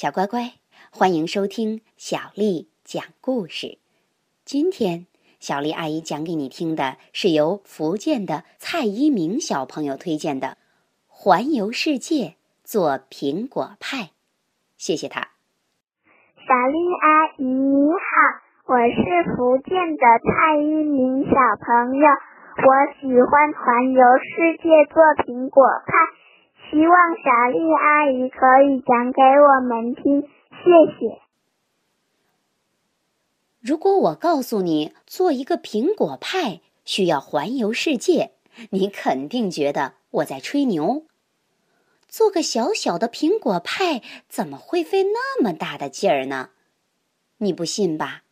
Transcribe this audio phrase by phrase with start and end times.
[0.00, 0.52] 小乖乖，
[0.92, 3.78] 欢迎收听小丽讲故事。
[4.44, 5.08] 今天，
[5.40, 10.46] 小丽阿姨讲给你听的是由福建的蔡一鸣小朋友推荐的
[11.08, 13.96] 《环游世界做苹果派》。
[14.76, 15.22] 谢谢他。
[16.46, 22.70] 小丽阿姨你好，我是福建的蔡一鸣小朋友，我
[23.00, 25.92] 喜欢环游世界做苹果派。
[26.70, 30.28] 希望小丽阿姨可以讲给我们听，谢
[30.98, 31.18] 谢。
[33.60, 38.32] 如果我告诉你做一个苹果派需要环游世界，
[38.68, 41.06] 你肯定觉得我在吹牛。
[42.06, 46.50] 做个小小的苹果派怎么会费那么大的劲儿呢？
[47.38, 48.24] 你不信吧？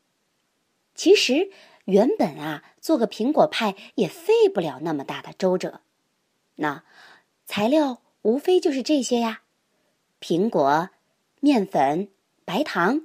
[0.94, 1.50] 其实
[1.86, 5.80] 原本啊，做个苹果派也费不了那么大的周折。
[6.56, 6.82] 那
[7.46, 8.02] 材料。
[8.26, 9.42] 无非就是这些呀：
[10.20, 10.90] 苹果、
[11.38, 12.08] 面粉、
[12.44, 13.02] 白糖、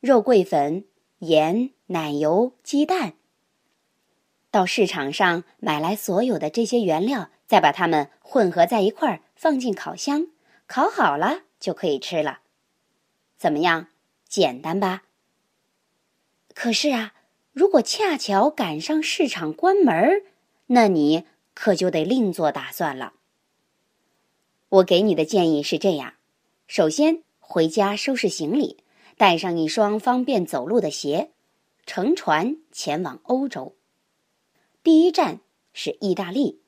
[0.00, 0.84] 肉桂粉、
[1.20, 3.14] 盐、奶油、鸡蛋。
[4.50, 10.26] 到市场上买来所有的这些原料，再把它们混合在一块儿，放进烤箱，
[10.66, 12.40] 烤好了就可以吃了。
[13.38, 13.86] 怎么样？
[14.28, 15.04] 简单吧？
[16.52, 17.14] 可是啊，
[17.52, 20.24] 如果恰巧赶上市场关门儿，
[20.66, 21.24] 那你
[21.54, 23.14] 可就得另做打算了。
[24.70, 26.14] 我给你的建议是这样：
[26.68, 28.76] 首先回家收拾行李，
[29.16, 31.32] 带上一双方便走路的鞋，
[31.86, 33.74] 乘船前往欧洲。
[34.84, 35.40] 第一站
[35.72, 36.60] 是意大利。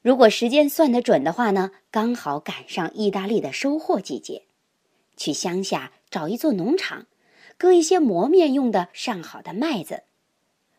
[0.00, 4.44] 如果时间算得准的话呢，刚好赶上意大利的收获季节。
[5.16, 7.06] 去乡下找一座农场，
[7.56, 10.04] 割一些磨面用的上好的麦子，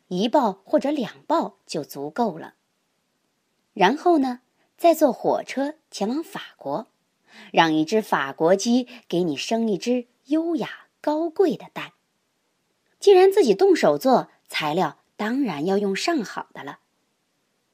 [0.08, 2.54] 一包或者两包就足够了。
[3.74, 4.40] 然后呢？
[4.78, 6.88] 再坐火车前往法国，
[7.52, 11.94] 让一只法国鸡给你生一只优雅高贵的蛋。
[13.00, 16.80] 既然自己动手做，材料当然要用上好的了。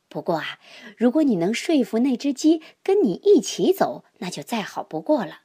[0.10, 0.60] 不过啊，
[0.98, 5.42] 如果你能说服那只鸡跟你一起走，那就再好不过了。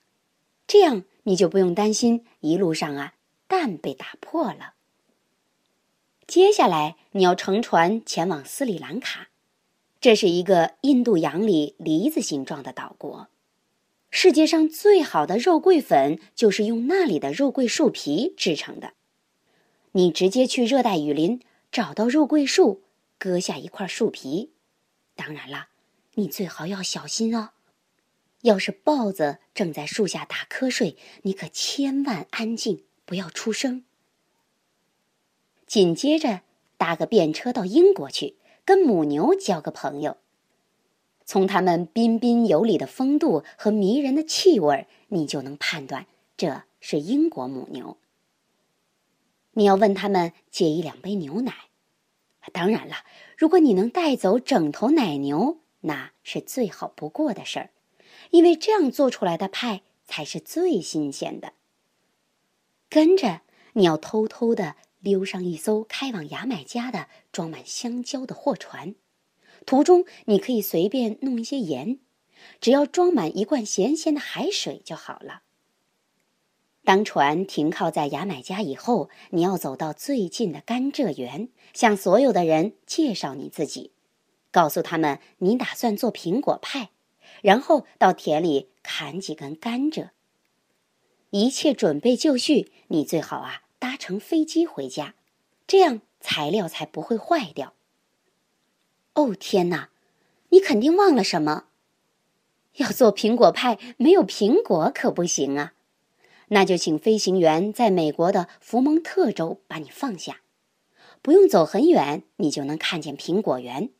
[0.66, 3.14] 这样你就不用担心一路上啊
[3.46, 4.74] 蛋被打破了。
[6.26, 9.28] 接下来你要乘船前往斯里兰卡。
[10.06, 13.26] 这是一个印度洋里梨子形状的岛国，
[14.08, 18.92] 世界上最好的肉桂粉就是用那里的肉桂树皮制成的。
[19.90, 21.40] 你直接去热带雨林
[21.72, 22.84] 找到肉桂树，
[23.18, 24.52] 割下一块树皮。
[25.16, 25.70] 当然了，
[26.14, 27.50] 你最好要小心哦。
[28.42, 33.84] 要是豹子正在树下打瞌睡，你可千万安静，不要出声。
[35.66, 36.42] 紧接着
[36.76, 38.36] 搭个便车到英国去。
[38.66, 40.16] 跟母牛交个朋友，
[41.24, 46.06] 从它们彬彬有礼的风度和迷人的气味，你就能判断
[46.36, 47.96] 这是英国母牛。
[49.52, 51.54] 你要问他们借一两杯牛奶，
[52.52, 52.96] 当然了，
[53.38, 57.70] 如果你能带走整头奶牛，那是最好不过的事儿，
[58.30, 61.52] 因为这样做出来的派才是最新鲜的。
[62.90, 63.42] 跟着
[63.74, 64.74] 你要偷偷的。
[65.06, 68.96] 溜上一艘开往牙买加的装满香蕉的货船，
[69.64, 72.00] 途中你可以随便弄一些盐，
[72.60, 75.42] 只要装满一罐咸咸的海水就好了。
[76.82, 83.92] 当船停靠在牙买加以后，你要走到最近的甘蔗园，向所有的人介绍你自己，
[84.50, 86.90] 告诉他们你打算做苹果派，
[87.42, 90.10] 然后到田里砍几根甘蔗。
[91.30, 93.62] 一切准备就绪，你最好啊。
[94.06, 95.16] 乘飞机回家，
[95.66, 97.72] 这样材料才不会坏掉。
[99.14, 99.90] 哦天哪，
[100.50, 101.64] 你肯定忘了什么？
[102.74, 105.74] 要做苹果派，没有苹果可不行啊！
[106.50, 110.40] 那就请飞行员在美国的福蒙特州把你放下，
[111.20, 113.90] 不用走很远，你就能看见苹果园。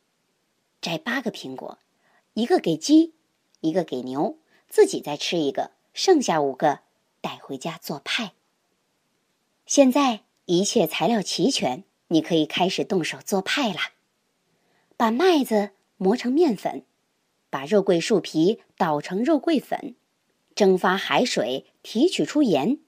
[0.79, 1.79] 摘八个苹果，
[2.33, 3.13] 一个给鸡，
[3.59, 4.37] 一个给牛，
[4.69, 6.79] 自己再吃一个，剩下五个
[7.19, 8.31] 带回家做派。
[9.67, 13.79] 现在一切材料齐全，你可以开始动手做派了。
[14.95, 16.85] 把麦子磨成面粉，
[17.49, 19.95] 把肉桂树皮捣成肉桂粉，
[20.55, 22.79] 蒸发海水提取出盐，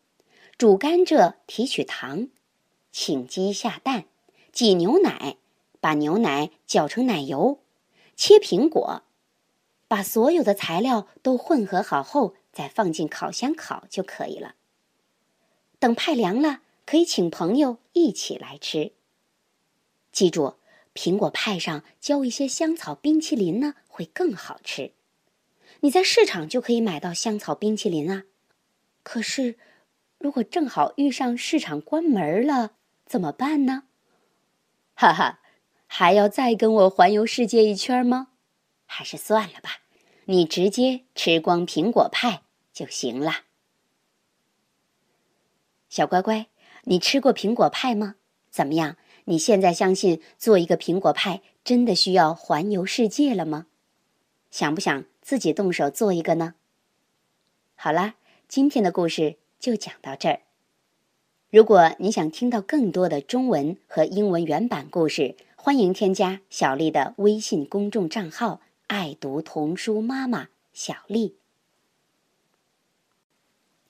[0.58, 2.30] 煮甘蔗提取糖，
[2.94, 4.06] 请鸡下蛋，
[4.54, 5.36] 挤牛奶，
[5.82, 7.60] 把牛奶搅成奶油，
[8.16, 9.04] 切苹果，
[9.90, 14.56] 把所有的材料都混合好后，再放进烤箱烤就可以了。
[15.78, 16.62] 等派凉了。
[16.90, 18.94] 可以请朋友一起来吃。
[20.12, 20.56] 记住，
[20.96, 24.94] 苹果派上浇一些香草冰淇淋呢，会更好吃。
[25.82, 28.24] 你在市场就可以买到香草冰淇淋啊。
[29.04, 29.60] 可是，
[30.18, 32.72] 如果正好遇上市场关门了，
[33.06, 33.84] 怎么办呢？
[34.96, 35.42] 哈哈，
[35.86, 38.30] 还要再跟我环游世界一圈吗？
[38.88, 39.84] 还是算了吧，
[40.26, 42.42] 你直接吃光苹果派
[42.74, 43.44] 就行了。
[45.88, 46.48] 小乖乖，
[46.84, 48.16] 你吃过苹果派吗？
[48.50, 48.98] 怎么样？
[49.26, 53.68] 你现在相信做一个苹果派真的需要环游世界了吗？
[54.50, 56.56] 想不想自己动手做一个呢？
[57.76, 58.16] 好啦，
[58.48, 60.42] 今天的故事就讲到这儿。
[61.52, 71.36] 如果你想听到更多的中文和英文原版故事，欢迎添加小丽的微信公众账号“爱读童书妈妈小丽”。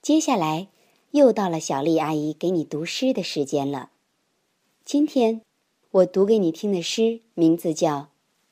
[0.02, 0.68] 接下来。
[1.12, 3.92] 又到了小丽阿姨给你读诗的时间了。
[4.86, 5.42] 今天
[5.92, 7.98] 我读给你听的诗名字叫《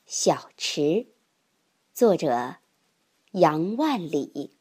[0.05, 0.81] 小池》，
[1.93, 2.55] 作者
[3.31, 4.51] 杨万里。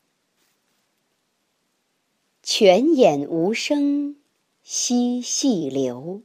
[2.42, 4.16] 泉眼无声
[4.62, 6.22] 惜细流，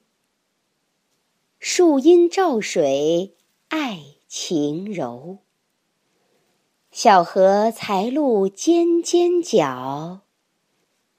[1.57, 3.35] 树阴照水
[3.69, 5.39] 爱晴柔。
[6.91, 10.21] 小荷才露尖尖角。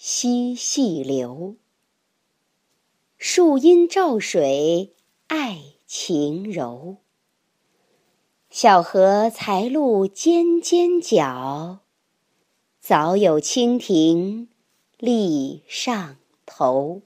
[0.00, 1.56] 溪细流，
[3.16, 4.94] 树阴照水
[5.26, 6.98] 爱晴柔。
[8.48, 11.80] 小荷才露尖尖角，
[12.78, 14.48] 早有蜻蜓
[14.98, 17.02] 立上头。